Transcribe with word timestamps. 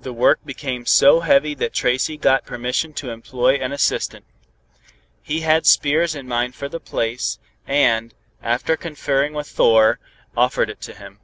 The 0.00 0.14
work 0.14 0.40
became 0.46 0.86
so 0.86 1.20
heavy 1.20 1.54
that 1.56 1.74
Tracy 1.74 2.16
got 2.16 2.46
permission 2.46 2.94
to 2.94 3.10
employ 3.10 3.56
an 3.56 3.72
assistant. 3.72 4.24
He 5.20 5.42
had 5.42 5.66
Spears 5.66 6.14
in 6.14 6.26
mind 6.26 6.54
for 6.54 6.66
the 6.70 6.80
place, 6.80 7.38
and, 7.66 8.14
after 8.42 8.74
conferring 8.74 9.34
with 9.34 9.48
Thor, 9.48 9.98
offered 10.34 10.70
it 10.70 10.80
to 10.80 10.94
him. 10.94 11.18